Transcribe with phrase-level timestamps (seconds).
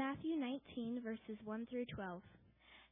[0.00, 2.22] Matthew 19, verses 1 through 12.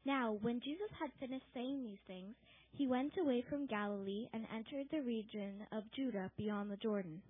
[0.05, 2.35] Now, when Jesus had finished saying these things,
[2.71, 7.23] he went away from Galilee and entered the region of Judah beyond the Jordan.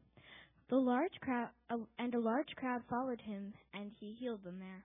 [0.68, 4.82] The large crowd uh, and a large crowd followed him, and he healed them there.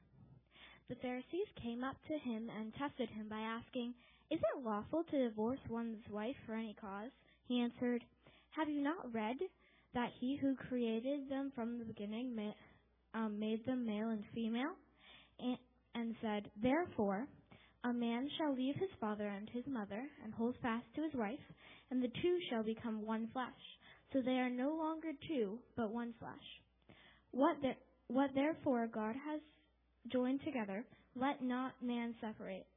[0.89, 3.95] The Pharisees came up to him and tested him by asking,
[4.29, 7.09] "Is it lawful to divorce one's wife for any cause?"
[7.47, 8.05] He answered,
[8.51, 9.37] "Have you not read
[9.95, 12.35] that he who created them from the beginning
[13.13, 14.73] um, made them male and female?"
[15.39, 15.57] And,
[15.95, 17.27] and said, "Therefore."
[17.85, 21.43] A man shall leave his father and his mother, and hold fast to his wife,
[21.91, 23.51] and the two shall become one flesh.
[24.13, 26.61] So they are no longer two, but one flesh.
[27.31, 27.75] What, there,
[28.07, 29.41] what therefore God has
[30.11, 32.67] joined together, let not man separate.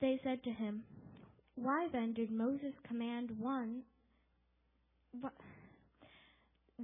[0.00, 0.82] They said to him,
[1.54, 3.82] Why then did Moses command one?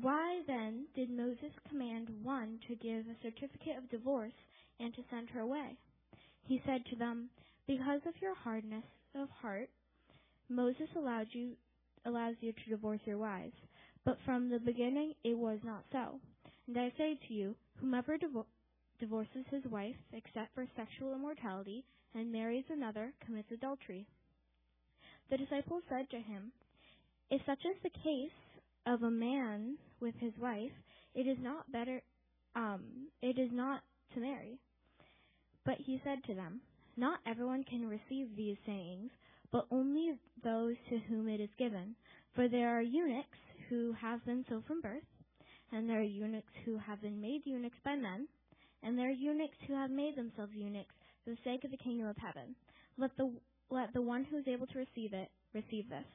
[0.03, 4.33] Why then did Moses command one to give a certificate of divorce
[4.81, 5.79] and to send her away?
[6.45, 7.31] He said to them,
[7.67, 9.71] Because of your hardness of heart,
[10.51, 11.57] Moses allowed you,
[12.07, 13.55] allows you to divorce your wives.
[14.05, 16.21] But from the beginning it was not so.
[16.69, 18.47] And I say to you, whomever divo-
[19.01, 21.85] divorces his wife, except for sexual immorality,
[22.15, 24.07] and marries another, commits adultery.
[25.31, 26.53] The disciples said to him,
[27.31, 28.33] If such is the case
[28.89, 30.73] of a man with his wife,
[31.15, 32.03] it is not better,
[32.57, 33.83] um, it is not
[34.15, 34.59] to marry.
[35.65, 36.61] But he said to them,
[36.97, 39.11] Not everyone can receive these sayings,
[39.53, 41.95] but only those to whom it is given.
[42.35, 45.03] For there are eunuchs who have been so from birth,
[45.73, 48.29] and there are eunuchs who have been made eunuchs by men,
[48.83, 50.95] and there are eunuchs who have made themselves eunuchs
[51.25, 52.55] for the sake of the kingdom of heaven.
[52.97, 53.33] Let the
[53.71, 56.07] let the one who is able to receive it receive this.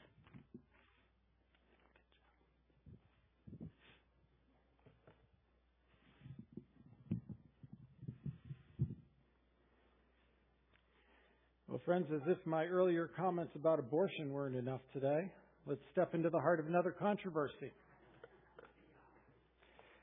[11.73, 15.31] Well, friends, as if my earlier comments about abortion weren't enough today,
[15.65, 17.73] let's step into the heart of another controversy.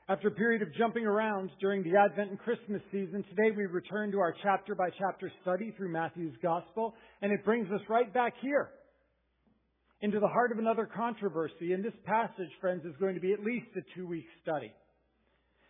[0.09, 4.11] After a period of jumping around during the Advent and Christmas season, today we return
[4.11, 8.33] to our chapter by chapter study through Matthew's Gospel, and it brings us right back
[8.41, 8.71] here
[10.01, 11.71] into the heart of another controversy.
[11.71, 14.73] And this passage, friends, is going to be at least a two week study.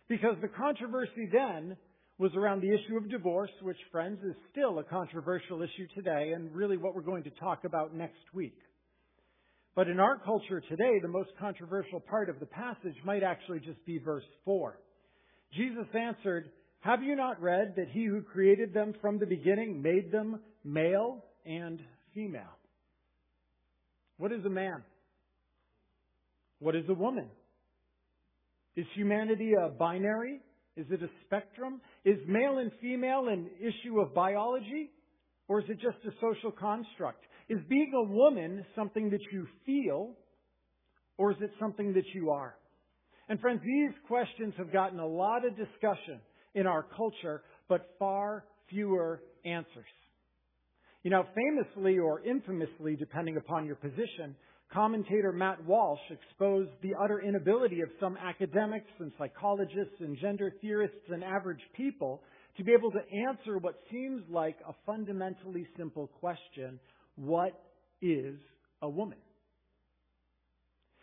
[0.08, 1.76] Because the controversy then
[2.22, 6.54] was around the issue of divorce, which, friends, is still a controversial issue today and
[6.54, 8.56] really what we're going to talk about next week.
[9.74, 13.84] But in our culture today, the most controversial part of the passage might actually just
[13.84, 14.78] be verse 4.
[15.52, 16.52] Jesus answered,
[16.82, 21.24] Have you not read that he who created them from the beginning made them male
[21.44, 21.80] and
[22.14, 22.56] female?
[24.18, 24.84] What is a man?
[26.60, 27.28] What is a woman?
[28.76, 30.38] Is humanity a binary?
[30.76, 31.80] Is it a spectrum?
[32.04, 34.90] Is male and female an issue of biology?
[35.48, 37.24] Or is it just a social construct?
[37.48, 40.14] Is being a woman something that you feel?
[41.18, 42.54] Or is it something that you are?
[43.28, 46.20] And friends, these questions have gotten a lot of discussion
[46.54, 49.84] in our culture, but far fewer answers.
[51.02, 54.36] You know, famously or infamously, depending upon your position,
[54.72, 61.10] Commentator Matt Walsh exposed the utter inability of some academics and psychologists and gender theorists
[61.10, 62.22] and average people
[62.56, 66.80] to be able to answer what seems like a fundamentally simple question
[67.16, 67.52] What
[68.00, 68.36] is
[68.80, 69.18] a woman?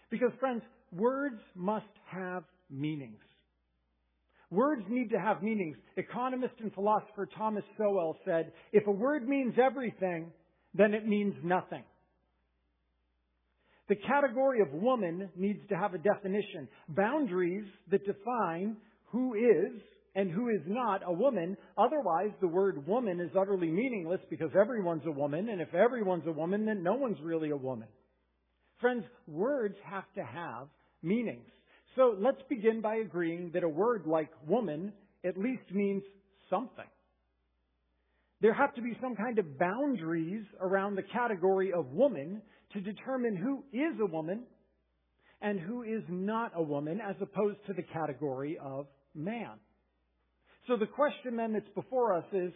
[0.09, 3.22] Because, friends, words must have meanings.
[4.50, 5.78] Words need to have meanings.
[5.96, 10.31] Economist and philosopher Thomas Sowell said, if a word means everything,
[10.74, 11.84] then it means nothing.
[13.90, 16.68] The category of woman needs to have a definition.
[16.90, 18.78] Boundaries that define
[19.12, 19.82] who is
[20.16, 21.58] and who is not a woman.
[21.78, 26.32] Otherwise, the word woman is utterly meaningless because everyone's a woman, and if everyone's a
[26.32, 27.88] woman, then no one's really a woman.
[28.80, 30.68] Friends, words have to have
[31.02, 31.50] meanings.
[31.96, 34.94] So let's begin by agreeing that a word like woman
[35.25, 36.04] at least means
[36.50, 36.86] something.
[38.42, 42.42] There have to be some kind of boundaries around the category of woman
[42.74, 44.44] to determine who is a woman
[45.42, 48.86] and who is not a woman as opposed to the category of
[49.16, 49.51] man.
[50.68, 52.51] So the question then that's before us is,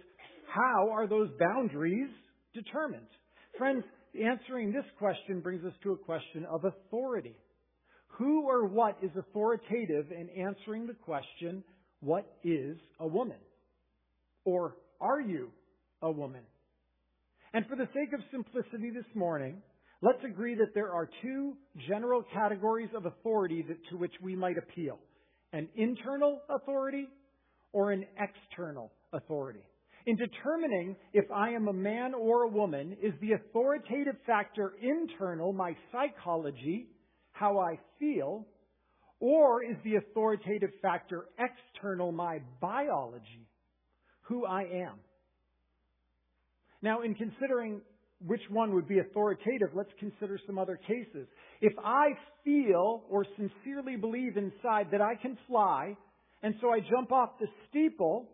[0.47, 2.09] how are those boundaries
[2.53, 3.07] determined?
[3.57, 3.83] Friends,
[4.21, 7.35] answering this question brings us to a question of authority.
[8.19, 11.63] Who or what is authoritative in answering the question,
[12.01, 13.37] what is a woman?
[14.45, 15.49] Or are you
[16.01, 16.41] a woman?
[17.53, 19.61] And for the sake of simplicity this morning,
[20.03, 21.53] Let's agree that there are two
[21.87, 24.99] general categories of authority that, to which we might appeal
[25.53, 27.07] an internal authority
[27.71, 29.63] or an external authority.
[30.05, 35.53] In determining if I am a man or a woman, is the authoritative factor internal,
[35.53, 36.87] my psychology,
[37.31, 38.45] how I feel,
[39.21, 43.47] or is the authoritative factor external, my biology,
[44.23, 44.95] who I am?
[46.81, 47.79] Now, in considering
[48.25, 51.27] which one would be authoritative, let's consider some other cases.
[51.61, 52.09] If I
[52.43, 55.97] feel or sincerely believe inside that I can fly,
[56.41, 58.29] and so I jump off the steeple,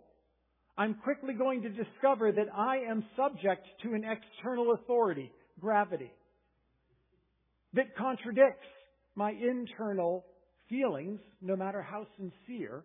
[0.77, 6.12] I'm quickly going to discover that I am subject to an external authority, gravity,
[7.74, 8.68] that contradicts
[9.15, 10.25] my internal
[10.69, 12.83] feelings, no matter how sincere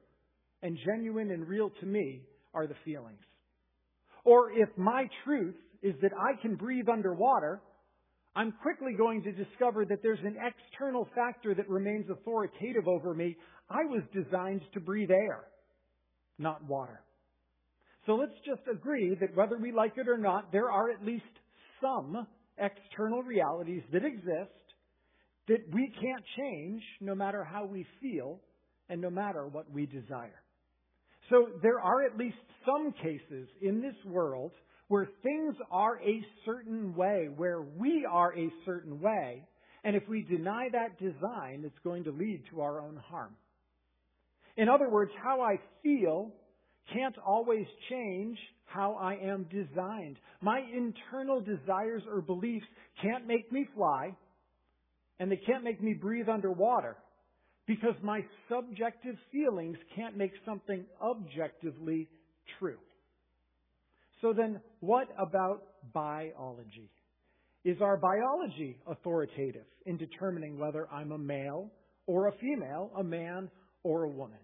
[0.62, 2.22] and genuine and real to me
[2.54, 3.20] are the feelings.
[4.24, 5.54] Or if my truth
[5.84, 7.60] is that I can breathe underwater,
[8.34, 13.36] I'm quickly going to discover that there's an external factor that remains authoritative over me.
[13.70, 15.44] I was designed to breathe air,
[16.38, 17.02] not water.
[18.06, 21.24] So let's just agree that whether we like it or not, there are at least
[21.80, 22.26] some
[22.58, 24.50] external realities that exist
[25.46, 28.40] that we can't change no matter how we feel
[28.88, 30.42] and no matter what we desire.
[31.30, 32.36] So there are at least
[32.66, 34.52] some cases in this world
[34.94, 39.44] where things are a certain way, where we are a certain way,
[39.82, 43.34] and if we deny that design, it's going to lead to our own harm.
[44.56, 46.30] In other words, how I feel
[46.92, 50.16] can't always change how I am designed.
[50.40, 52.66] My internal desires or beliefs
[53.02, 54.14] can't make me fly,
[55.18, 56.96] and they can't make me breathe underwater
[57.66, 62.06] because my subjective feelings can't make something objectively
[62.60, 62.78] true.
[64.24, 66.90] So then, what about biology?
[67.62, 71.70] Is our biology authoritative in determining whether I'm a male
[72.06, 73.50] or a female, a man
[73.82, 74.38] or a woman?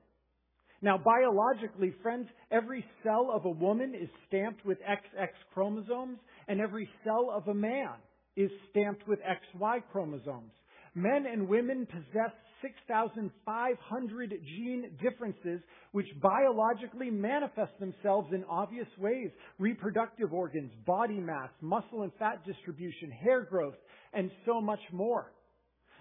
[0.82, 6.86] Now, biologically, friends, every cell of a woman is stamped with XX chromosomes, and every
[7.02, 7.94] cell of a man
[8.36, 10.52] is stamped with XY chromosomes.
[10.94, 15.60] Men and women possess 6,500 gene differences
[15.92, 19.30] which biologically manifest themselves in obvious ways.
[19.58, 23.76] Reproductive organs, body mass, muscle and fat distribution, hair growth,
[24.12, 25.32] and so much more.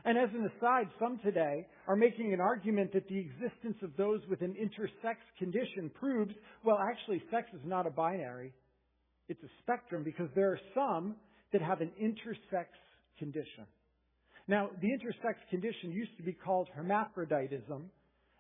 [0.06, 4.22] And as an aside, some today are making an argument that the existence of those
[4.30, 6.34] with an intersex condition proves,
[6.64, 8.54] well, actually, sex is not a binary.
[9.28, 11.16] It's a spectrum because there are some
[11.52, 12.68] that have an intersex
[13.18, 13.66] condition.
[14.50, 17.84] Now, the intersex condition used to be called hermaphroditism,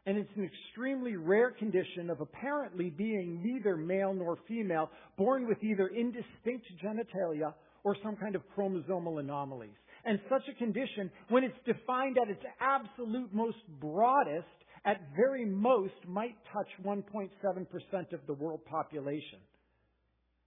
[0.07, 4.89] and it's an extremely rare condition of apparently being neither male nor female,
[5.19, 7.53] born with either indistinct genitalia
[7.83, 9.77] or some kind of chromosomal anomalies.
[10.03, 14.47] And such a condition, when it's defined at its absolute most broadest,
[14.85, 19.37] at very most might touch 1.7% of the world population.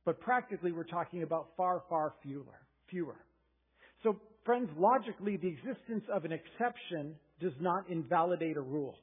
[0.05, 2.59] But practically we're talking about far, far fewer.
[2.91, 3.17] fewer.
[4.03, 8.97] So friends, logically the existence of an exception does not invalidate a rule.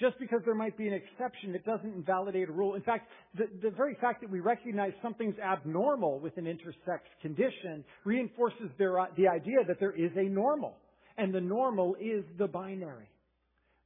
[0.00, 2.74] Just because there might be an exception, it doesn't invalidate a rule.
[2.74, 7.84] In fact, the, the very fact that we recognize something's abnormal with an intersex condition
[8.04, 10.74] reinforces their, the idea that there is a normal.
[11.16, 13.08] And the normal is the binary.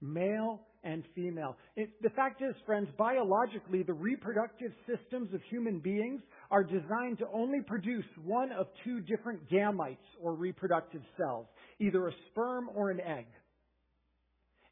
[0.01, 1.57] Male and female.
[1.77, 6.21] It, the fact is, friends, biologically, the reproductive systems of human beings
[6.51, 11.47] are designed to only produce one of two different gametes or reproductive cells,
[11.81, 13.27] either a sperm or an egg.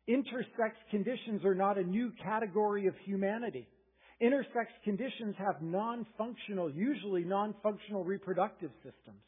[0.09, 3.67] Intersex conditions are not a new category of humanity.
[4.23, 9.21] Intersex conditions have non-functional, usually non-functional reproductive systems.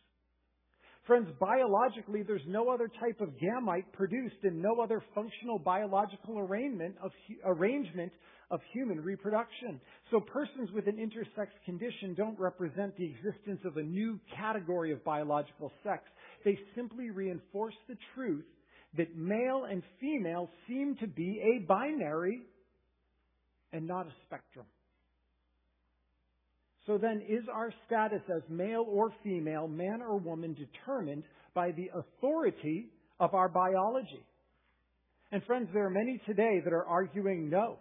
[1.09, 6.97] Friends, biologically, there's no other type of gamete produced in no other functional biological arrangement
[7.03, 7.11] of,
[7.47, 8.13] arrangement
[8.51, 9.81] of human reproduction.
[10.11, 15.03] So persons with an intersex condition don't represent the existence of a new category of
[15.03, 16.03] biological sex.
[16.45, 18.45] They simply reinforce the truth
[18.99, 22.43] that male and female seem to be a binary
[23.73, 24.67] and not a spectrum.
[26.89, 31.23] So then, is our status as male or female, man or woman, determined
[31.55, 32.87] by the authority
[33.21, 34.25] of our biology?
[35.31, 37.77] And friends, there are many today that are arguing no.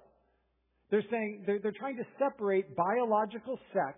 [0.92, 3.98] They're saying, they're, they're trying to separate biological sex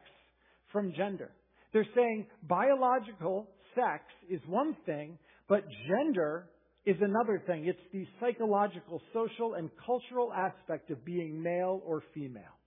[0.72, 1.32] from gender.
[1.74, 6.46] They're saying biological sex is one thing, but gender
[6.86, 7.66] is another thing.
[7.66, 12.59] It's the psychological, social, and cultural aspect of being male or female.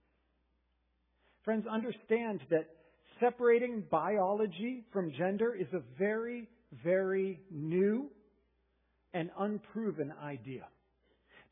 [1.45, 2.67] Friends, understand that
[3.21, 6.49] separating biology from gender is a very,
[6.85, 8.09] very new
[9.13, 10.67] and unproven idea.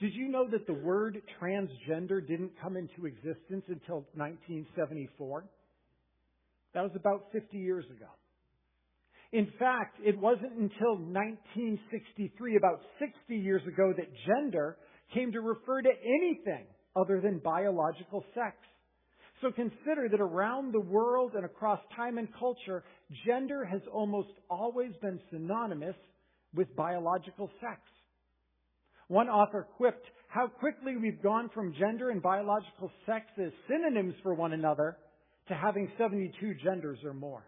[0.01, 5.45] Did you know that the word transgender didn't come into existence until 1974?
[6.73, 8.07] That was about 50 years ago.
[9.33, 14.77] In fact, it wasn't until 1963, about 60 years ago, that gender
[15.15, 16.67] came to refer to anything
[16.97, 18.57] other than biological sex.
[19.41, 22.85] So consider that around the world and across time and culture,
[23.27, 25.97] gender has almost always been synonymous
[26.55, 27.81] with biological sex.
[29.09, 34.35] One author quipped how quickly we've gone from gender and biological sex as synonyms for
[34.35, 34.97] one another
[35.49, 37.43] to having 72 genders or more.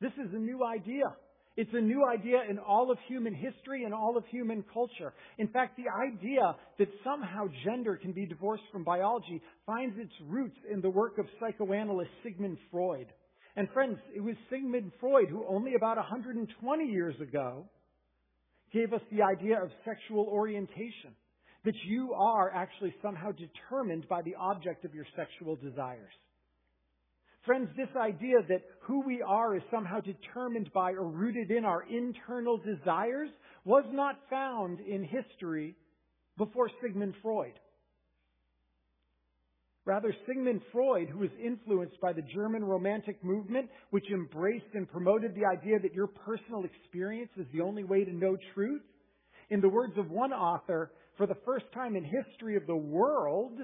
[0.00, 1.14] This is a new idea.
[1.58, 5.12] It's a new idea in all of human history and all of human culture.
[5.38, 10.54] In fact, the idea that somehow gender can be divorced from biology finds its roots
[10.72, 13.08] in the work of psychoanalyst Sigmund Freud.
[13.56, 17.64] And friends, it was Sigmund Freud who only about 120 years ago
[18.72, 21.10] gave us the idea of sexual orientation.
[21.64, 26.14] That you are actually somehow determined by the object of your sexual desires.
[27.44, 31.84] Friends, this idea that who we are is somehow determined by or rooted in our
[31.88, 33.30] internal desires
[33.64, 35.76] was not found in history
[36.36, 37.52] before Sigmund Freud.
[39.84, 45.34] Rather, Sigmund Freud, who was influenced by the German Romantic movement, which embraced and promoted
[45.34, 48.82] the idea that your personal experience is the only way to know truth,
[49.48, 53.58] in the words of one author, for the first time in history of the world,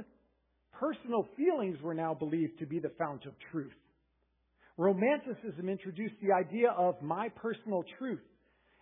[0.79, 3.73] personal feelings were now believed to be the fount of truth.
[4.77, 8.23] Romanticism introduced the idea of my personal truth,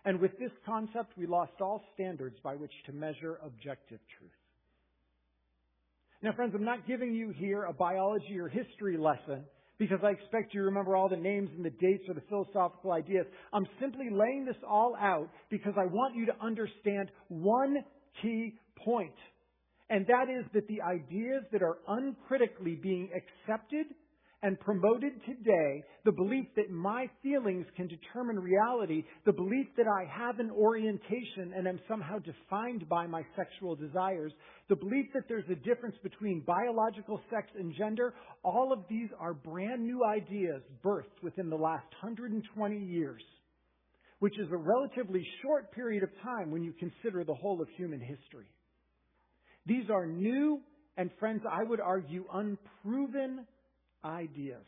[0.05, 4.31] and with this concept, we lost all standards by which to measure objective truth.
[6.23, 9.43] Now, friends, I'm not giving you here a biology or history lesson
[9.77, 12.93] because I expect you to remember all the names and the dates or the philosophical
[12.93, 13.25] ideas.
[13.51, 17.77] I'm simply laying this all out because I want you to understand one
[18.21, 18.53] key
[18.85, 19.11] point.
[19.93, 23.85] And that is that the ideas that are uncritically being accepted
[24.41, 30.09] and promoted today the belief that my feelings can determine reality, the belief that I
[30.09, 34.33] have an orientation and am somehow defined by my sexual desires,
[34.67, 39.35] the belief that there's a difference between biological sex and gender, all of these are
[39.35, 43.21] brand new ideas birthed within the last 120 years,
[44.17, 47.99] which is a relatively short period of time when you consider the whole of human
[47.99, 48.47] history.
[49.65, 50.61] These are new
[50.97, 53.45] and friends, I would argue, unproven
[54.03, 54.63] ideas.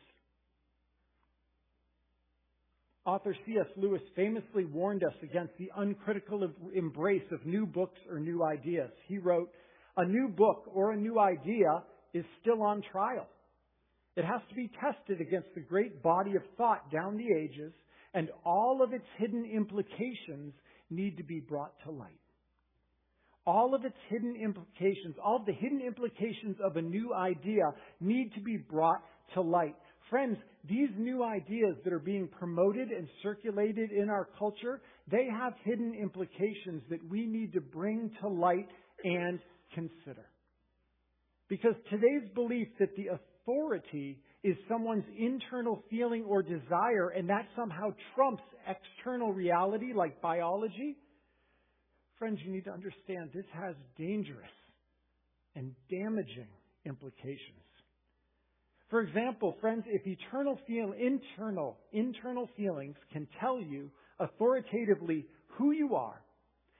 [3.06, 3.68] Author C.S.
[3.78, 8.90] Lewis famously warned us against the uncritical embrace of new books or new ideas.
[9.08, 9.52] He wrote,
[9.98, 11.84] A new book or a new idea
[12.16, 13.28] is still on trial.
[14.16, 17.74] It has to be tested against the great body of thought down the ages,
[18.16, 20.54] and all of its hidden implications
[20.90, 22.25] need to be brought to light
[23.46, 27.64] all of its hidden implications, all of the hidden implications of a new idea
[28.00, 29.02] need to be brought
[29.34, 29.76] to light.
[30.10, 30.38] Friends,
[30.68, 35.94] these new ideas that are being promoted and circulated in our culture, they have hidden
[35.94, 38.68] implications that we need to bring to light
[39.04, 39.40] and
[39.74, 40.26] consider.
[41.48, 47.90] Because today's belief that the authority is someone's internal feeling or desire and that somehow
[48.16, 50.98] trumps external reality like biology,
[52.20, 54.50] friends, you need to understand this has dangerous
[55.56, 56.48] and damaging
[56.86, 57.66] implications.
[58.90, 65.96] For example, friends, if eternal feel, internal, internal feelings can tell you authoritatively who you
[65.96, 66.22] are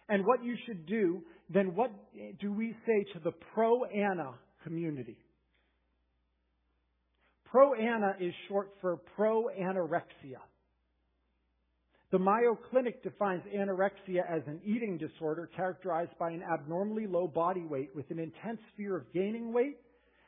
[0.08, 1.92] and what you should do, then what
[2.40, 5.18] do we say to the pro-ana community?
[7.46, 10.40] Pro-ana is short for pro-anorexia.
[12.16, 17.66] The Mayo Clinic defines anorexia as an eating disorder characterized by an abnormally low body
[17.66, 19.76] weight with an intense fear of gaining weight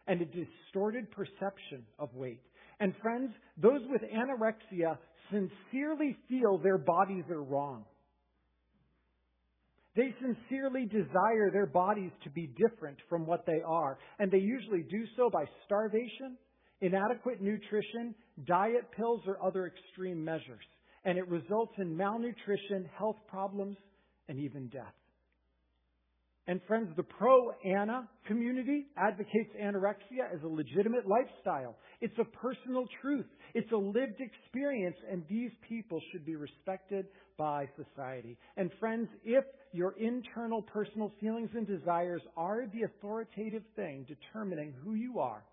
[0.05, 2.41] and a distorted perception of weight.
[2.81, 4.97] And friends, those with anorexia
[5.31, 7.85] sincerely feel their bodies are wrong.
[9.95, 14.83] They sincerely desire their bodies to be different from what they are, and they usually
[14.83, 16.35] do so by starvation,
[16.81, 18.13] inadequate nutrition,
[18.45, 20.65] diet pills, or other extreme measures.
[21.07, 23.77] And it results in malnutrition, health problems,
[24.27, 24.93] and even death.
[26.47, 31.77] And friends, the pro-Ana community advocates anorexia as a legitimate lifestyle.
[32.01, 33.25] It's a personal truth.
[33.53, 37.05] It's a lived experience, and these people should be respected
[37.37, 38.37] by society.
[38.57, 44.95] And friends, if your internal personal feelings and desires are the authoritative thing determining who
[44.95, 45.43] you are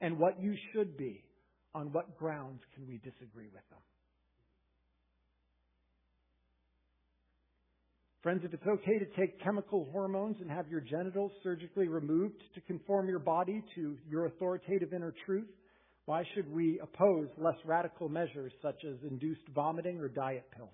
[0.00, 1.24] and what you should be,
[1.74, 3.80] on what grounds can we disagree with them?
[8.22, 12.60] Friends, if it's okay to take chemical hormones and have your genitals surgically removed to
[12.60, 15.48] conform your body to your authoritative inner truth,
[16.04, 20.70] why should we oppose less radical measures such as induced vomiting or diet pills?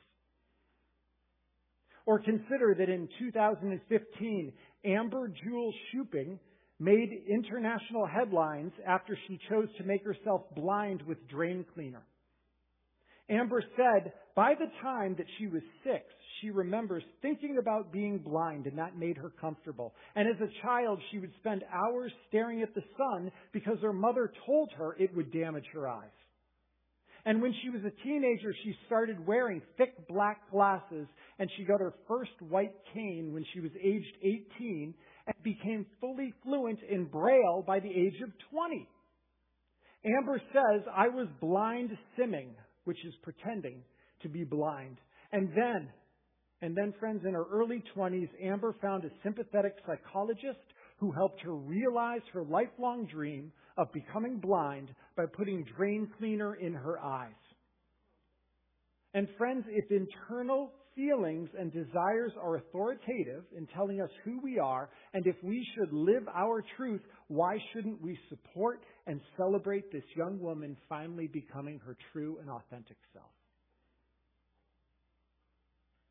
[2.04, 4.52] Or consider that in 2015,
[4.84, 6.38] Amber Jewel Shuping
[6.78, 12.02] made international headlines after she chose to make herself blind with drain cleaner.
[13.30, 16.04] Amber said by the time that she was six,
[16.40, 19.94] she remembers thinking about being blind and that made her comfortable.
[20.14, 24.32] And as a child, she would spend hours staring at the sun because her mother
[24.46, 26.10] told her it would damage her eyes.
[27.24, 31.06] And when she was a teenager, she started wearing thick black glasses
[31.38, 34.16] and she got her first white cane when she was aged
[34.56, 34.94] 18
[35.26, 38.88] and became fully fluent in Braille by the age of 20.
[40.16, 42.54] Amber says, I was blind simming,
[42.88, 43.82] which is pretending
[44.22, 44.96] to be blind.
[45.32, 45.90] And then,
[46.62, 50.64] and then friends, in her early 20s, Amber found a sympathetic psychologist
[50.96, 56.72] who helped her realize her lifelong dream of becoming blind by putting drain cleaner in
[56.72, 57.28] her eyes.
[59.12, 64.90] And friends, if internal feelings and desires are authoritative in telling us who we are,
[65.14, 70.40] and if we should live our truth, why shouldn't we support and celebrate this young
[70.40, 73.30] woman finally becoming her true and authentic self?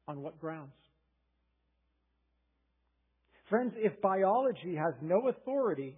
[0.08, 0.72] On what grounds?
[3.50, 5.96] Friends, if biology has no authority,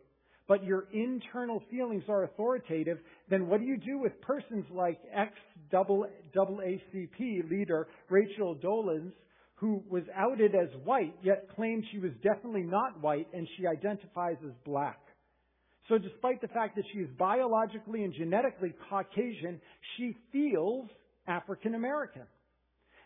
[0.47, 2.97] but your internal feelings are authoritative,
[3.29, 4.99] then what do you do with persons like
[5.73, 9.11] ex-NAACP leader Rachel Dolezal,
[9.55, 14.37] who was outed as white, yet claimed she was definitely not white and she identifies
[14.45, 14.99] as black?
[15.89, 19.59] So despite the fact that she is biologically and genetically Caucasian,
[19.97, 20.87] she feels
[21.27, 22.23] African American.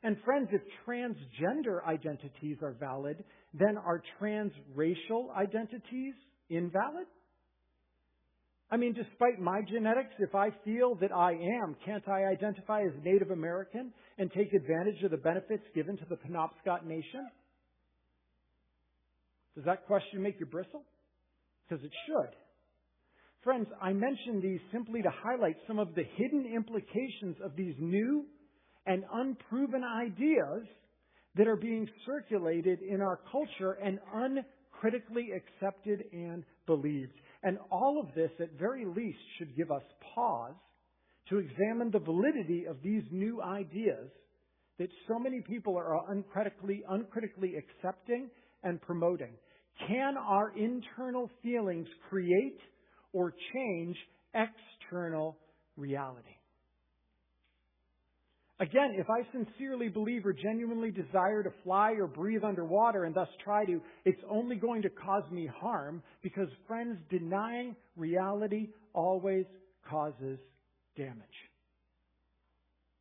[0.04, 6.14] And friends, if transgender identities are valid, then are transracial identities
[6.50, 7.08] invalid?
[8.72, 12.92] I mean, despite my genetics, if I feel that I am, can't I identify as
[13.04, 17.28] Native American and take advantage of the benefits given to the Penobscot Nation?
[19.56, 20.84] Does that question make you bristle?
[21.68, 22.30] Because it should.
[23.44, 28.26] Friends, I mention these simply to highlight some of the hidden implications of these new
[28.86, 30.66] and unproven ideas
[31.36, 37.14] that are being circulated in our culture and uncritically accepted and believed.
[37.44, 39.84] And all of this, at very least, should give us
[40.16, 40.56] pause
[41.30, 44.10] to examine the validity of these new ideas
[44.80, 48.30] that so many people are uncritically, uncritically accepting
[48.64, 49.34] and promoting.
[49.88, 52.60] Can our internal feelings create
[53.12, 53.96] or change
[54.34, 55.38] external
[55.78, 56.36] reality?
[58.60, 63.28] Again, if I sincerely believe or genuinely desire to fly or breathe underwater and thus
[63.44, 69.46] try to, it's only going to cause me harm because, friends, denying reality always
[69.90, 70.38] causes
[70.96, 71.18] damage.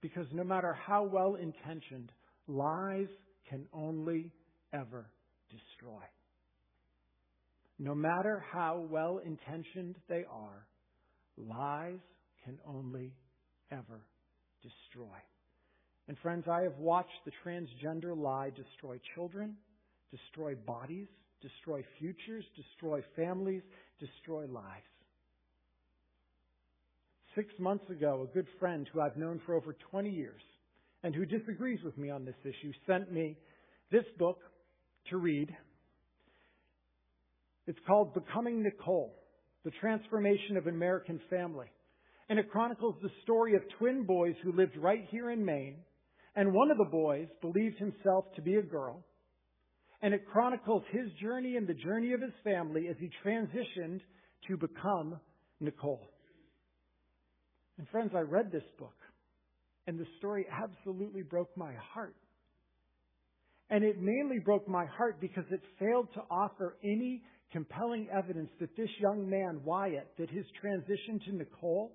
[0.01, 2.11] Because no matter how well intentioned,
[2.49, 3.09] lies
[3.49, 4.33] can only
[4.73, 5.07] ever
[5.51, 6.01] destroy.
[7.79, 10.67] No matter how well intentioned they are,
[11.37, 11.99] lies
[12.45, 13.13] can only
[13.71, 14.01] ever
[14.63, 15.19] destroy.
[16.09, 19.57] And friends, I have watched the transgender lie destroy children,
[20.11, 21.07] destroy bodies,
[21.41, 23.63] destroy futures, destroy families,
[24.01, 24.85] destroy lives.
[27.35, 30.43] Six months ago, a good friend who I've known for over 20 years
[31.03, 33.37] and who disagrees with me on this issue sent me
[33.91, 34.39] this book
[35.11, 35.55] to read.
[37.67, 39.15] It's called Becoming Nicole,
[39.65, 41.69] The Transformation of an American Family.
[42.29, 45.77] And it chronicles the story of twin boys who lived right here in Maine
[46.35, 49.05] and one of the boys believed himself to be a girl.
[50.01, 54.01] And it chronicles his journey and the journey of his family as he transitioned
[54.49, 55.21] to become
[55.61, 56.09] Nicole.
[57.79, 58.97] And friends, I read this book,
[59.87, 62.17] and the story absolutely broke my heart.
[63.71, 68.77] And it mainly broke my heart because it failed to offer any compelling evidence that
[68.77, 71.93] this young man, Wyatt, that his transition to Nicole,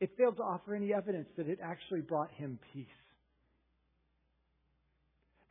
[0.00, 2.86] it failed to offer any evidence that it actually brought him peace.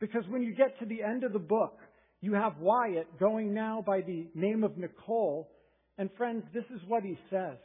[0.04, 1.78] Because when you get to the end of the book,
[2.20, 5.48] you have Wyatt going now by the name of Nicole.
[5.96, 7.56] And friends, this is what he says.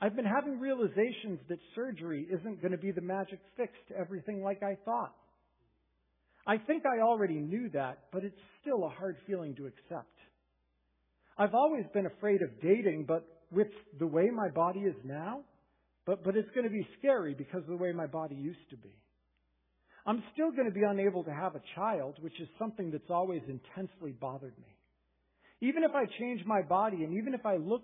[0.00, 4.42] I've been having realizations that surgery isn't going to be the magic fix to everything
[4.42, 5.14] like I thought.
[6.44, 10.10] I think I already knew that, but it's still a hard feeling to accept.
[11.38, 13.68] I've always been afraid of dating, but with
[14.00, 15.42] the way my body is now,
[16.06, 18.76] but, but it's going to be scary because of the way my body used to
[18.76, 18.90] be.
[20.08, 23.42] I'm still going to be unable to have a child, which is something that's always
[23.46, 24.74] intensely bothered me.
[25.60, 27.82] Even if I change my body and even if I look,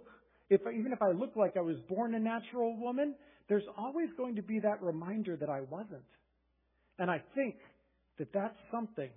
[0.49, 3.15] if, even if I look like I was born a natural woman,
[3.51, 6.01] there's always going to be that reminder that I wasn't.
[6.99, 7.57] And I think
[8.19, 9.11] that that's something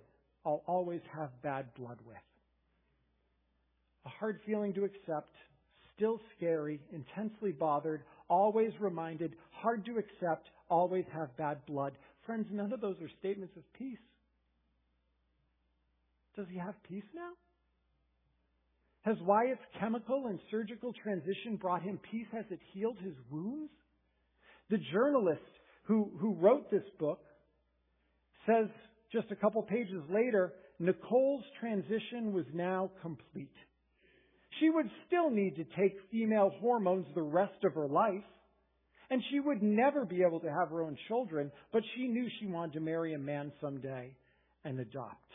[0.44, 2.16] I'll always have bad blood with.
[4.04, 5.30] A hard feeling to accept,
[5.96, 11.92] still scary, intensely bothered, always reminded, hard to accept, always have bad blood.
[12.28, 13.96] Friends, none of those are statements of peace.
[16.36, 17.30] Does he have peace now?
[19.00, 22.26] Has Wyatt's chemical and surgical transition brought him peace?
[22.32, 23.70] Has it healed his wounds?
[24.68, 25.40] The journalist
[25.84, 27.20] who, who wrote this book
[28.44, 28.66] says
[29.10, 33.56] just a couple pages later, Nicole's transition was now complete.
[34.60, 38.22] She would still need to take female hormones the rest of her life,
[39.10, 42.46] and she would never be able to have her own children, but she knew she
[42.46, 44.12] wanted to marry a man someday
[44.64, 45.30] and adopt.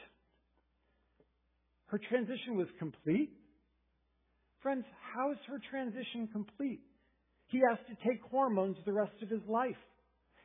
[1.87, 3.31] Her transition was complete.
[4.61, 6.81] Friends, how is her transition complete?
[7.47, 9.77] He has to take hormones the rest of his life.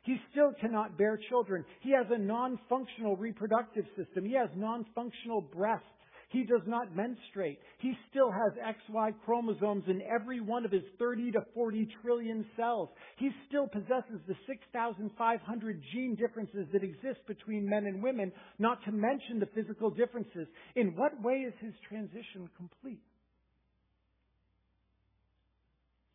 [0.03, 1.65] He still cannot bear children.
[1.81, 4.25] He has a non-functional reproductive system.
[4.25, 5.85] He has non-functional breasts.
[6.29, 7.59] He does not menstruate.
[7.79, 8.53] He still has
[8.89, 12.89] XY chromosomes in every one of his 30 to 40 trillion cells.
[13.17, 18.91] He still possesses the 6,500 gene differences that exist between men and women, not to
[18.91, 20.47] mention the physical differences.
[20.75, 23.01] In what way is his transition complete?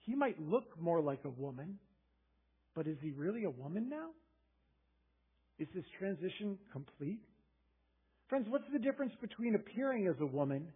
[0.07, 1.79] He might look more like a woman,
[2.77, 4.11] but is he really a woman now?
[5.59, 7.21] Is this transition complete?
[8.29, 10.67] Friends, what's the difference between appearing as a woman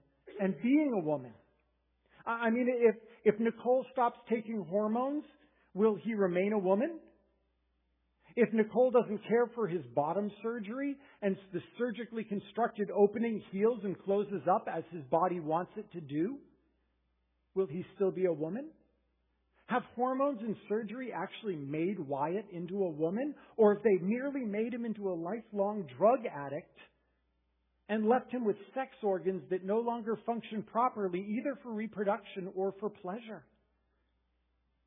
[0.41, 1.33] and being a woman?
[2.27, 5.25] I mean, if, if Nicole stops taking hormones,
[5.75, 6.99] will he remain a woman?
[8.37, 13.99] If Nicole doesn't care for his bottom surgery and the surgically constructed opening heals and
[13.99, 16.37] closes up as his body wants it to do,
[17.55, 18.69] will he still be a woman?
[19.67, 23.35] Have hormones and surgery actually made Wyatt into a woman?
[23.57, 26.77] Or if they merely made him into a lifelong drug addict
[27.89, 32.75] and left him with sex organs that no longer function properly either for reproduction or
[32.81, 33.45] for pleasure?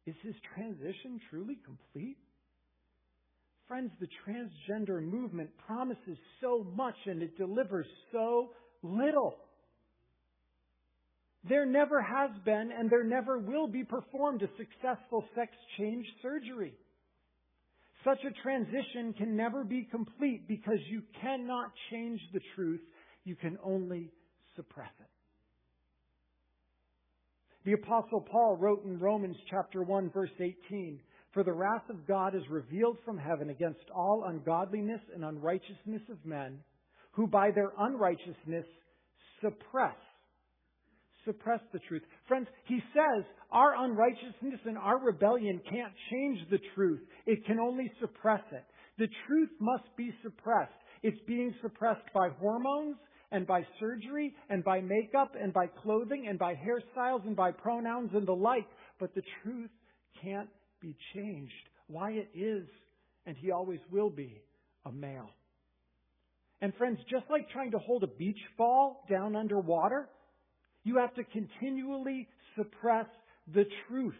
[0.06, 2.18] Is his transition truly complete?
[3.68, 8.50] Friends, the transgender movement promises so much and it delivers so
[8.84, 9.36] little.
[11.48, 16.74] There never has been and there never will be performed a successful sex change surgery.
[18.04, 22.82] Such a transition can never be complete because you cannot change the truth.
[23.26, 24.12] You can only
[24.56, 25.08] suppress it.
[27.64, 31.00] The apostle Paul wrote in Romans chapter 1 verse 18,
[31.32, 36.26] For the wrath of God is revealed from heaven against all ungodliness and unrighteousness of
[36.26, 36.60] men,
[37.12, 38.66] who by their unrighteousness
[39.42, 39.96] suppress
[41.26, 42.02] suppress the truth.
[42.28, 47.02] Friends, he says our unrighteousness and our rebellion can't change the truth.
[47.26, 48.64] It can only suppress it.
[48.98, 50.72] The truth must be suppressed.
[51.04, 52.98] It's being suppressed by hormones
[53.32, 58.12] and by surgery and by makeup and by clothing and by hairstyles and by pronouns
[58.14, 58.68] and the like.
[59.00, 59.72] But the truth
[60.22, 60.50] can't
[60.82, 61.52] be changed.
[61.88, 62.68] Why it is,
[63.26, 64.42] and he always will be,
[64.86, 65.30] a male.
[66.62, 70.08] And friends, just like trying to hold a beach ball down underwater,
[70.84, 73.08] you have to continually suppress
[73.54, 74.16] the truth.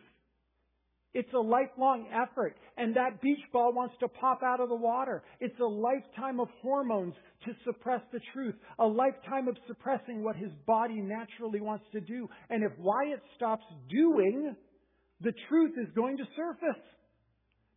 [1.14, 5.24] It's a lifelong effort, and that beach ball wants to pop out of the water.
[5.42, 7.14] It's a lifetime of hormones
[7.46, 12.30] to suppress the truth, a lifetime of suppressing what his body naturally wants to do.
[12.50, 14.56] And if Wyatt stops doing,
[15.20, 16.82] the truth is going to surface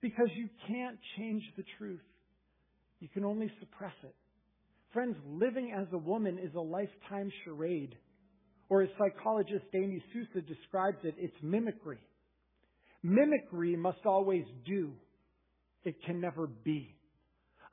[0.00, 2.04] because you can't change the truth.
[3.00, 4.14] You can only suppress it.
[4.92, 7.96] Friends, living as a woman is a lifetime charade.
[8.68, 11.98] Or as psychologist Amy Sousa describes it, it's mimicry.
[13.02, 14.92] Mimicry must always do.
[15.84, 16.94] It can never be.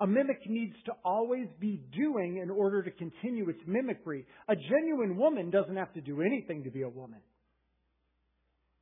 [0.01, 4.25] A mimic needs to always be doing in order to continue its mimicry.
[4.49, 7.19] A genuine woman doesn't have to do anything to be a woman.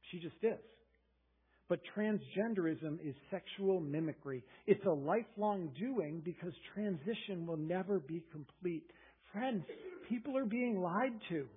[0.10, 0.58] She just is.
[1.67, 4.43] But transgenderism is sexual mimicry.
[4.65, 8.89] It's a lifelong doing because transition will never be complete.
[9.34, 9.63] Friends,
[10.08, 11.48] people are being lied to.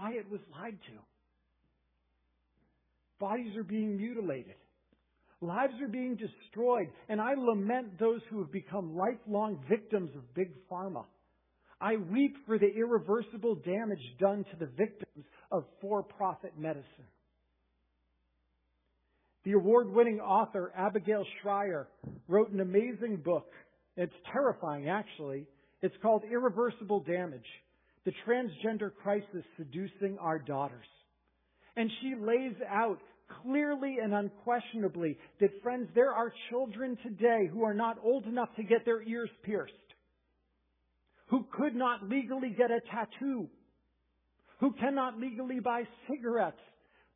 [0.00, 0.92] Wyatt was lied to.
[3.18, 4.54] Bodies are being mutilated.
[5.42, 6.88] Lives are being destroyed.
[7.08, 11.04] And I lament those who have become lifelong victims of big pharma.
[11.80, 16.84] I weep for the irreversible damage done to the victims of for profit medicine.
[19.44, 21.88] The award winning author Abigail Shrier
[22.28, 23.50] wrote an amazing book.
[23.96, 25.46] It's terrifying, actually.
[25.82, 27.46] It's called Irreversible Damage
[28.04, 30.86] The Transgender Crisis Seducing Our Daughters.
[31.76, 32.98] And she lays out
[33.42, 38.62] clearly and unquestionably that, friends, there are children today who are not old enough to
[38.62, 39.74] get their ears pierced,
[41.26, 43.48] who could not legally get a tattoo,
[44.58, 46.60] who cannot legally buy cigarettes,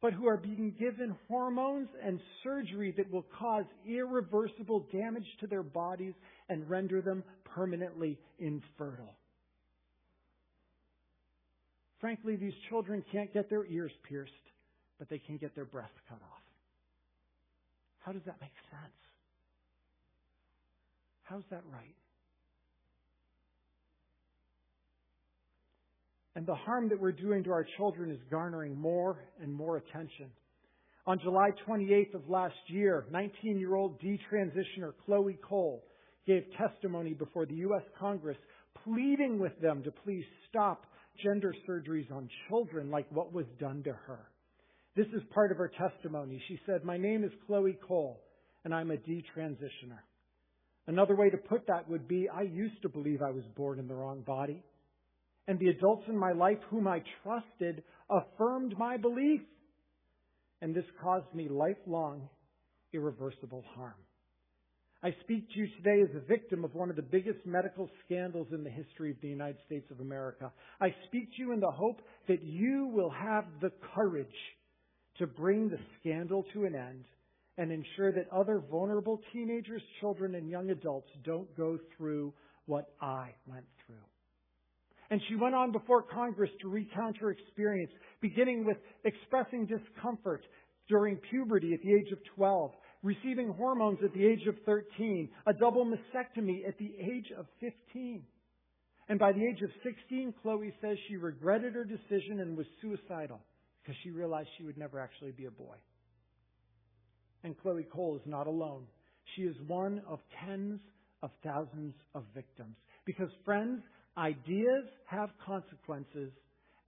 [0.00, 5.62] but who are being given hormones and surgery that will cause irreversible damage to their
[5.62, 6.14] bodies
[6.48, 9.16] and render them permanently infertile.
[12.04, 14.32] Frankly, these children can't get their ears pierced,
[14.98, 16.42] but they can get their breath cut off.
[18.00, 18.92] How does that make sense?
[21.22, 21.94] How's that right?
[26.36, 30.26] And the harm that we're doing to our children is garnering more and more attention.
[31.06, 35.82] On July 28th of last year, 19 year old detransitioner Chloe Cole
[36.26, 37.84] gave testimony before the U.S.
[37.98, 38.36] Congress
[38.84, 40.84] pleading with them to please stop
[41.22, 44.20] gender surgeries on children like what was done to her.
[44.96, 46.42] This is part of her testimony.
[46.48, 48.20] She said, My name is Chloe Cole,
[48.64, 50.00] and I'm a detransitioner.
[50.86, 53.88] Another way to put that would be I used to believe I was born in
[53.88, 54.62] the wrong body
[55.46, 59.40] and the adults in my life whom I trusted affirmed my belief.
[60.62, 62.28] And this caused me lifelong,
[62.92, 63.94] irreversible harm.
[65.04, 68.46] I speak to you today as a victim of one of the biggest medical scandals
[68.52, 70.50] in the history of the United States of America.
[70.80, 74.26] I speak to you in the hope that you will have the courage
[75.18, 77.04] to bring the scandal to an end
[77.58, 82.32] and ensure that other vulnerable teenagers, children, and young adults don't go through
[82.64, 83.96] what I went through.
[85.10, 90.46] And she went on before Congress to recount her experience, beginning with expressing discomfort
[90.88, 92.72] during puberty at the age of 12,
[93.04, 98.24] receiving hormones at the age of 13, a double mastectomy at the age of 15.
[99.08, 103.40] And by the age of 16, Chloe says she regretted her decision and was suicidal
[103.82, 105.76] because she realized she would never actually be a boy.
[107.44, 108.84] And Chloe Cole is not alone.
[109.36, 110.80] She is one of tens
[111.22, 112.74] of thousands of victims.
[113.04, 113.82] Because, friends,
[114.16, 116.30] Ideas have consequences,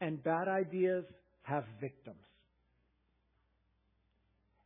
[0.01, 1.05] and bad ideas
[1.43, 2.23] have victims.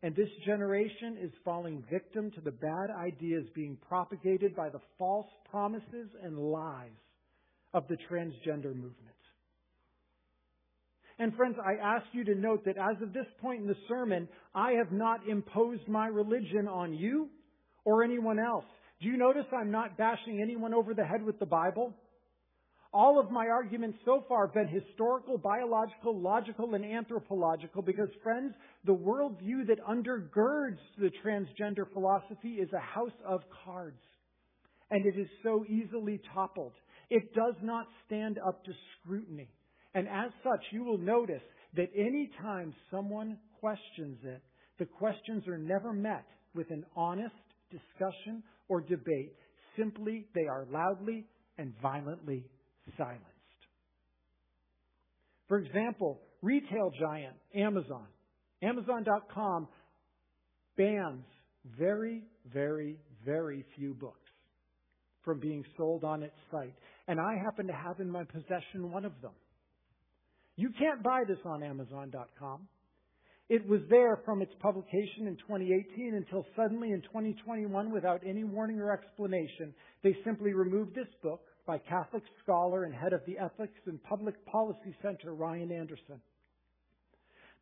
[0.02, 5.26] And this generation is falling victim to the bad ideas being propagated by the false
[5.50, 6.90] promises and lies
[7.74, 8.96] of the transgender movement.
[11.18, 14.26] And friends, I ask you to note that as of this point in the sermon,
[14.54, 17.28] I have not imposed my religion on you
[17.84, 18.64] or anyone else.
[19.02, 21.94] Do you notice I'm not bashing anyone over the head with the Bible?
[22.92, 28.52] All of my arguments so far have been historical, biological, logical, and anthropological because, friends,
[28.84, 34.00] the worldview that undergirds the transgender philosophy is a house of cards.
[34.90, 36.72] And it is so easily toppled.
[37.10, 39.48] It does not stand up to scrutiny.
[39.94, 41.42] And as such, you will notice
[41.76, 44.42] that any time someone questions it,
[44.80, 46.24] the questions are never met
[46.56, 47.34] with an honest
[47.70, 49.36] discussion or debate.
[49.76, 51.26] Simply, they are loudly
[51.56, 52.44] and violently
[52.96, 53.24] silenced.
[55.48, 58.06] For example, retail giant Amazon.
[58.62, 59.68] Amazon.com
[60.76, 61.24] bans
[61.78, 62.22] very,
[62.52, 64.16] very, very few books
[65.24, 66.74] from being sold on its site.
[67.08, 69.32] And I happen to have in my possession one of them.
[70.56, 72.68] You can't buy this on Amazon.com.
[73.48, 78.78] It was there from its publication in 2018 until suddenly in 2021, without any warning
[78.78, 79.74] or explanation,
[80.04, 84.44] they simply removed this book by Catholic scholar and head of the Ethics and Public
[84.46, 86.20] Policy Center, Ryan Anderson.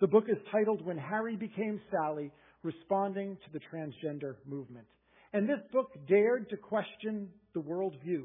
[0.01, 2.31] The book is titled When Harry Became Sally
[2.63, 4.87] Responding to the Transgender Movement.
[5.33, 8.25] And this book dared to question the worldview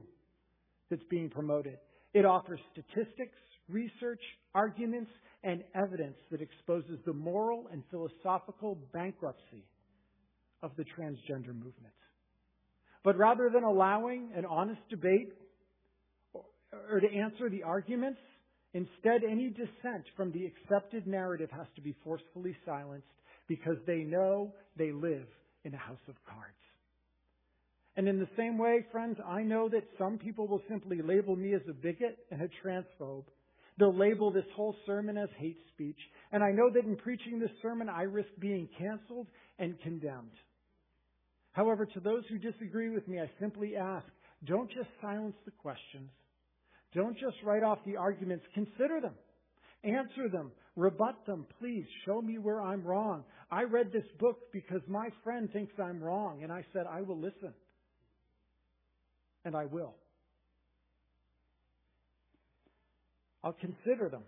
[0.89, 1.77] that's being promoted.
[2.13, 3.37] It offers statistics,
[3.69, 4.21] research,
[4.53, 5.11] arguments,
[5.43, 9.65] and evidence that exposes the moral and philosophical bankruptcy
[10.61, 11.93] of the transgender movement.
[13.03, 15.33] But rather than allowing an honest debate
[16.91, 18.19] or to answer the arguments.
[18.73, 23.07] Instead, any dissent from the accepted narrative has to be forcefully silenced
[23.47, 25.27] because they know they live
[25.63, 26.53] in a house of cards.
[27.95, 31.53] And in the same way, friends, I know that some people will simply label me
[31.53, 33.25] as a bigot and a transphobe.
[33.77, 35.99] They'll label this whole sermon as hate speech.
[36.31, 39.27] And I know that in preaching this sermon, I risk being canceled
[39.59, 40.31] and condemned.
[41.51, 44.05] However, to those who disagree with me, I simply ask,
[44.45, 46.09] don't just silence the questions.
[46.93, 49.13] Don't just write off the arguments, consider them.
[49.83, 50.51] Answer them.
[50.75, 51.45] Rebut them.
[51.59, 53.23] Please show me where I'm wrong.
[53.51, 57.19] I read this book because my friend thinks I'm wrong, and I said, I will
[57.19, 57.53] listen.
[59.45, 59.93] And I will.
[63.43, 64.23] I'll consider them.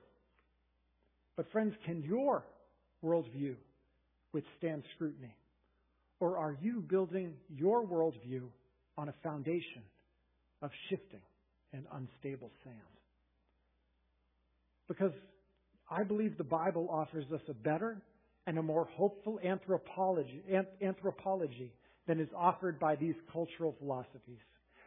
[1.37, 2.43] But, friends, can your
[3.03, 3.55] worldview
[4.33, 5.33] withstand scrutiny?
[6.19, 8.43] Or are you building your worldview
[8.97, 9.83] on a foundation
[10.61, 11.21] of shifting
[11.73, 12.75] and unstable sand?
[14.87, 15.11] Because
[15.89, 18.01] I believe the Bible offers us a better
[18.47, 20.43] and a more hopeful anthropology,
[20.81, 21.71] anthropology
[22.07, 24.39] than is offered by these cultural philosophies.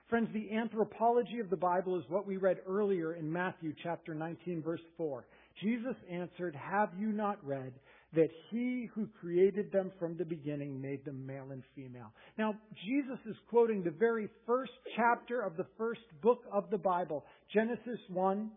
[0.09, 4.63] Friends, the anthropology of the Bible is what we read earlier in Matthew chapter 19
[4.63, 5.27] verse 4.
[5.61, 7.73] Jesus answered, Have you not read
[8.15, 12.13] that he who created them from the beginning made them male and female?
[12.39, 12.55] Now,
[12.87, 18.01] Jesus is quoting the very first chapter of the first book of the Bible, Genesis
[18.09, 18.51] 1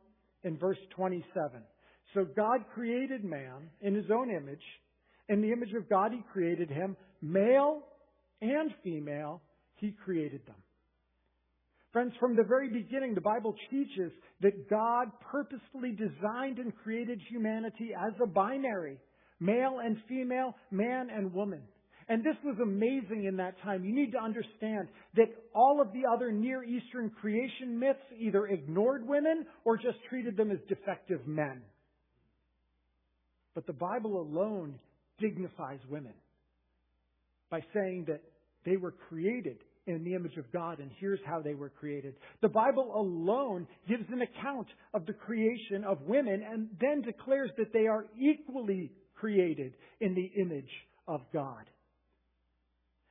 [0.43, 1.61] in verse 27.
[2.13, 4.63] So God created man in his own image.
[5.29, 6.95] In the image of God, he created him.
[7.21, 7.83] Male
[8.41, 9.41] and female,
[9.75, 10.55] he created them.
[11.93, 14.11] Friends, from the very beginning, the Bible teaches
[14.41, 18.97] that God purposefully designed and created humanity as a binary
[19.41, 21.61] male and female, man and woman.
[22.07, 23.85] And this was amazing in that time.
[23.85, 29.07] You need to understand that all of the other Near Eastern creation myths either ignored
[29.07, 31.61] women or just treated them as defective men.
[33.55, 34.75] But the Bible alone
[35.19, 36.13] dignifies women
[37.49, 38.21] by saying that
[38.65, 42.15] they were created in the image of God, and here's how they were created.
[42.41, 47.73] The Bible alone gives an account of the creation of women and then declares that
[47.73, 50.69] they are equally created in the image
[51.07, 51.63] of God.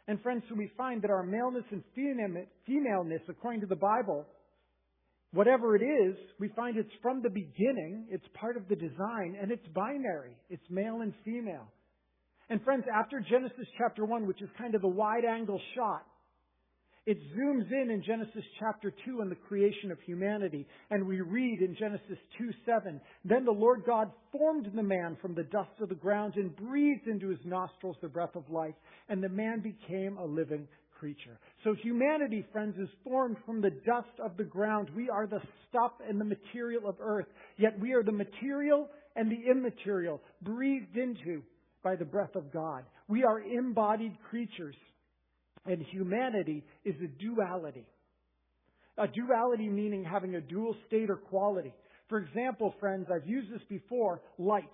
[0.09, 4.27] And friends, so we find that our maleness and femaleness, according to the Bible,
[5.33, 9.53] whatever it is, we find it's from the beginning, it's part of the design, and
[9.53, 10.37] it's binary.
[10.49, 11.69] It's male and female.
[12.49, 16.05] And friends, after Genesis chapter 1, which is kind of a wide angle shot,
[17.07, 21.61] it zooms in in Genesis chapter 2 on the creation of humanity, and we read
[21.61, 25.89] in Genesis 2 7, Then the Lord God formed the man from the dust of
[25.89, 28.75] the ground and breathed into his nostrils the breath of life,
[29.09, 31.39] and the man became a living creature.
[31.65, 34.91] So humanity, friends, is formed from the dust of the ground.
[34.95, 39.31] We are the stuff and the material of earth, yet we are the material and
[39.31, 41.43] the immaterial, breathed into
[41.83, 42.85] by the breath of God.
[43.09, 44.77] We are embodied creatures.
[45.67, 47.87] And humanity is a duality.
[48.99, 51.75] A duality meaning having a dual state or quality.
[52.09, 54.65] For example, friends, I've used this before, light.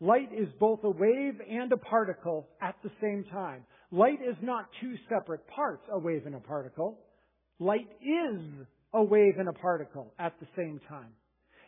[0.00, 3.64] Light is both a wave and a particle at the same time.
[3.90, 6.98] Light is not two separate parts, a wave and a particle.
[7.58, 8.40] Light is
[8.92, 11.12] a wave and a particle at the same time.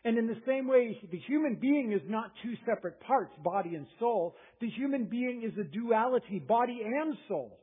[0.04, 3.86] And in the same way, the human being is not two separate parts, body and
[3.98, 4.36] soul.
[4.60, 7.58] The human being is a duality, body and soul.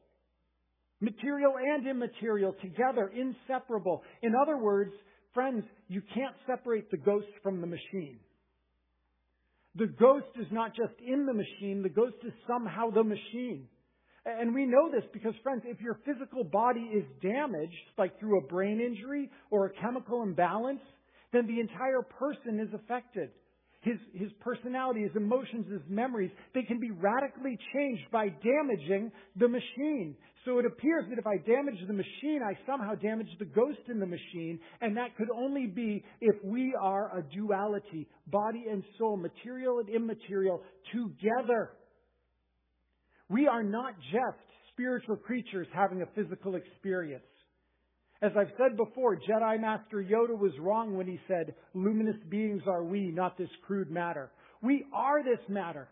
[1.02, 4.04] Material and immaterial together, inseparable.
[4.22, 4.92] In other words,
[5.34, 8.20] friends, you can't separate the ghost from the machine.
[9.76, 13.68] The ghost is not just in the machine, the ghost is somehow the machine.
[14.26, 18.48] And we know this because, friends, if your physical body is damaged, like through a
[18.48, 20.80] brain injury or a chemical imbalance,
[21.34, 23.30] then the entire person is affected
[23.86, 29.48] his, his personality, his emotions, his memories, they can be radically changed by damaging the
[29.48, 30.16] machine.
[30.44, 34.00] So it appears that if I damage the machine, I somehow damage the ghost in
[34.00, 39.18] the machine, and that could only be if we are a duality, body and soul,
[39.18, 41.72] material and immaterial, together.
[43.30, 44.38] We are not just
[44.74, 47.24] spiritual creatures having a physical experience.
[48.22, 52.84] As I've said before, Jedi Master Yoda was wrong when he said, luminous beings are
[52.84, 54.32] we, not this crude matter.
[54.62, 55.90] We are this matter.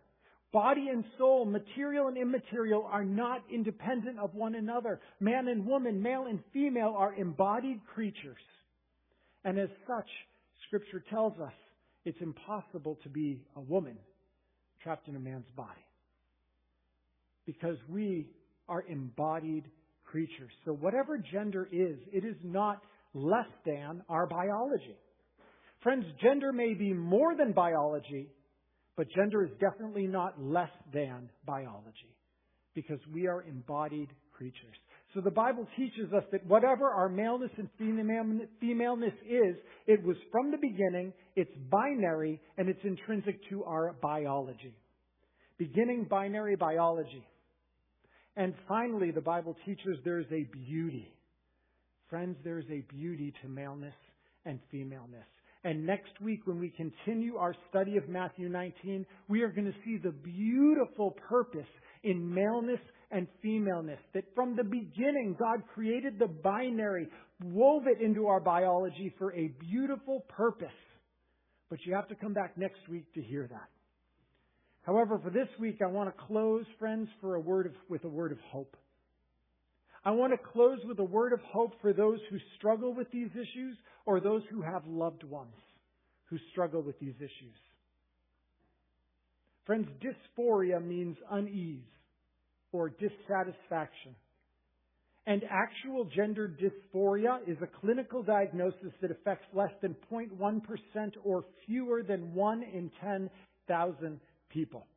[0.53, 5.01] Body and soul, material and immaterial, are not independent of one another.
[5.19, 8.37] Man and woman, male and female, are embodied creatures.
[9.43, 10.07] And as such,
[10.67, 11.53] Scripture tells us
[12.05, 13.97] it's impossible to be a woman
[14.81, 15.69] trapped in a man's body.
[17.45, 18.27] Because we
[18.69, 19.65] are embodied
[20.13, 20.51] creatures.
[20.63, 22.83] So whatever gender is, it is not
[23.15, 24.95] less than our biology.
[25.81, 28.29] Friends, gender may be more than biology,
[28.95, 32.13] but gender is definitely not less than biology
[32.75, 34.77] because we are embodied creatures.
[35.15, 37.67] So the Bible teaches us that whatever our maleness and
[38.59, 39.55] femaleness is,
[39.87, 44.75] it was from the beginning, it's binary, and it's intrinsic to our biology.
[45.57, 47.25] Beginning binary biology.
[48.35, 51.13] And finally, the Bible teaches there's a beauty.
[52.09, 53.93] Friends, there's a beauty to maleness
[54.45, 55.25] and femaleness.
[55.63, 59.77] And next week, when we continue our study of Matthew 19, we are going to
[59.85, 61.67] see the beautiful purpose
[62.03, 62.81] in maleness
[63.11, 63.99] and femaleness.
[64.13, 67.07] That from the beginning, God created the binary,
[67.45, 70.67] wove it into our biology for a beautiful purpose.
[71.69, 73.72] But you have to come back next week to hear that.
[74.83, 78.09] However, for this week, I want to close, friends, for a word of, with a
[78.09, 78.75] word of hope.
[80.05, 83.29] I want to close with a word of hope for those who struggle with these
[83.31, 85.55] issues or those who have loved ones
[86.25, 87.55] who struggle with these issues.
[89.65, 91.79] Friends, dysphoria means unease
[92.73, 94.15] or dissatisfaction.
[95.25, 100.61] And actual gender dysphoria is a clinical diagnosis that affects less than 0.1%
[101.23, 104.19] or fewer than 1 in 10,000
[104.53, 104.87] people.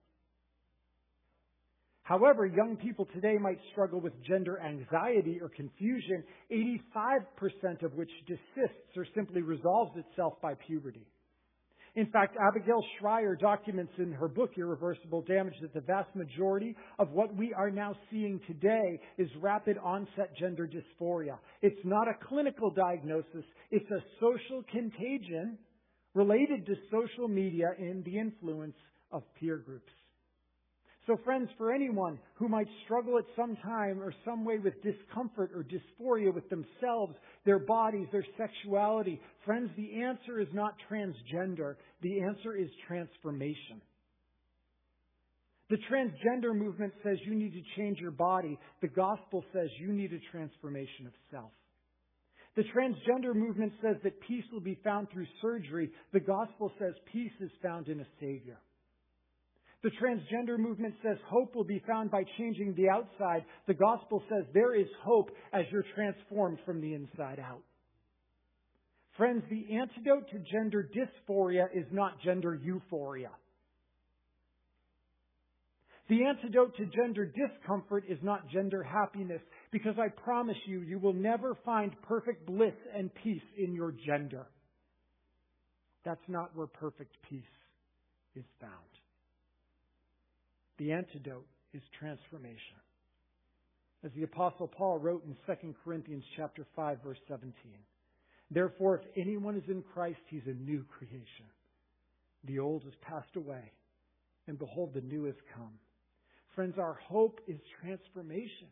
[2.02, 8.96] However, young people today might struggle with gender anxiety or confusion, 85% of which desists
[8.96, 11.04] or simply resolves itself by puberty.
[11.96, 17.10] In fact, Abigail Shrier documents in her book, Irreversible Damage, that the vast majority of
[17.10, 21.38] what we are now seeing today is rapid onset gender dysphoria.
[21.62, 25.58] It's not a clinical diagnosis, it's a social contagion
[26.14, 28.76] related to social media and the influence
[29.12, 29.92] of peer groups.
[31.06, 35.52] So friends, for anyone who might struggle at some time or some way with discomfort
[35.54, 41.76] or dysphoria with themselves, their bodies, their sexuality, friends, the answer is not transgender.
[42.02, 43.80] The answer is transformation.
[45.70, 48.58] The transgender movement says you need to change your body.
[48.82, 51.50] The gospel says you need a transformation of self.
[52.56, 55.90] The transgender movement says that peace will be found through surgery.
[56.12, 58.58] The gospel says peace is found in a Savior.
[59.82, 63.44] The transgender movement says hope will be found by changing the outside.
[63.66, 67.62] The gospel says there is hope as you're transformed from the inside out.
[69.16, 73.30] Friends, the antidote to gender dysphoria is not gender euphoria.
[76.08, 79.40] The antidote to gender discomfort is not gender happiness,
[79.72, 84.46] because I promise you, you will never find perfect bliss and peace in your gender.
[86.04, 87.42] That's not where perfect peace
[88.36, 88.72] is found.
[90.78, 92.76] The antidote is transformation.
[94.04, 97.52] As the apostle Paul wrote in 2 Corinthians chapter 5 verse 17.
[98.50, 101.46] Therefore, if anyone is in Christ, he's a new creation.
[102.44, 103.72] The old has passed away,
[104.46, 105.72] and behold, the new has come.
[106.54, 108.68] Friends, our hope is transformation.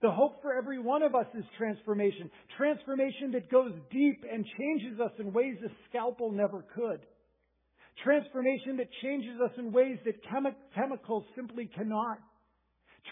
[0.00, 2.30] The hope for every one of us is transformation.
[2.56, 7.00] Transformation that goes deep and changes us in ways a scalpel never could.
[8.02, 12.18] Transformation that changes us in ways that chemi- chemicals simply cannot.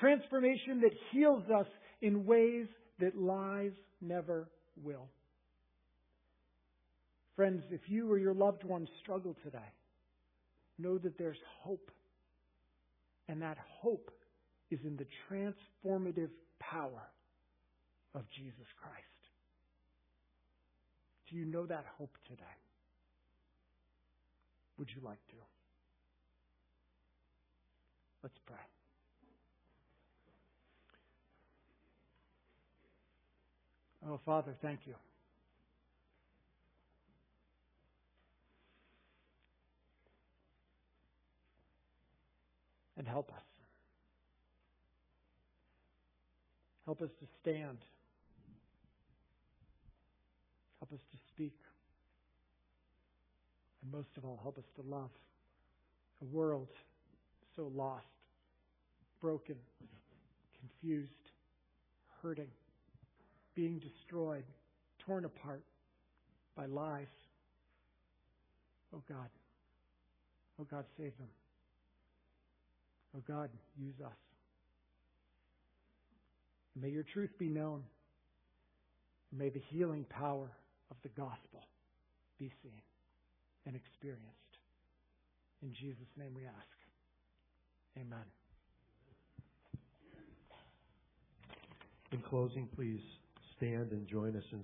[0.01, 1.67] Transformation that heals us
[2.01, 2.67] in ways
[2.99, 4.49] that lies never
[4.83, 5.09] will.
[7.37, 9.59] Friends, if you or your loved ones struggle today,
[10.79, 11.91] know that there's hope.
[13.29, 14.11] And that hope
[14.71, 17.03] is in the transformative power
[18.15, 19.07] of Jesus Christ.
[21.31, 22.43] Do you know that hope today?
[24.83, 25.37] Would you like to?
[28.25, 28.57] Let's pray.
[34.05, 34.95] Oh, Father, thank you.
[42.99, 43.45] And help us.
[46.87, 47.79] Help us to stand.
[50.81, 51.55] Help us to speak.
[53.83, 55.11] And most of all, help us to love
[56.21, 56.69] a world
[57.57, 58.07] so lost,
[59.21, 59.57] broken,
[60.59, 61.11] confused,
[62.23, 62.49] hurting,
[63.55, 64.45] being destroyed,
[65.01, 65.63] torn apart
[66.57, 67.07] by lies.
[68.95, 69.29] Oh God.
[70.61, 71.29] Oh God, save them.
[73.17, 74.13] Oh God, use us.
[76.81, 77.83] May your truth be known.
[79.33, 80.51] May the healing power
[80.91, 81.65] of the gospel
[82.39, 82.81] be seen
[83.67, 84.29] and experienced.
[85.63, 86.77] In Jesus' name we ask.
[87.97, 88.27] Amen.
[92.13, 93.01] In closing, please
[93.57, 94.61] stand and join us in